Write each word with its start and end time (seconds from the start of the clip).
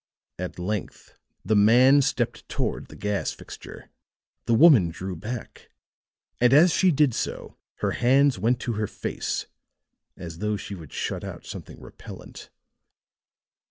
At 0.39 0.57
length 0.57 1.13
the 1.45 1.55
man 1.55 2.01
stepped 2.01 2.49
toward 2.49 2.87
the 2.87 2.95
gas 2.95 3.33
fixture, 3.33 3.91
the 4.47 4.55
woman 4.55 4.89
drew 4.89 5.15
back, 5.15 5.69
and 6.39 6.53
as 6.53 6.73
she 6.73 6.89
did 6.91 7.13
so 7.13 7.55
her 7.75 7.91
hands 7.91 8.39
went 8.39 8.59
to 8.61 8.73
her 8.73 8.87
face 8.87 9.45
as 10.17 10.39
though 10.39 10.57
she 10.57 10.73
would 10.73 10.91
shut 10.91 11.23
out 11.23 11.45
something 11.45 11.79
repellent. 11.79 12.49